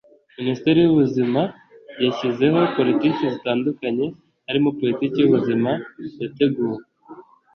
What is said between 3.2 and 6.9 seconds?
zitandukanye harimo politiki y ubuzima yateguwe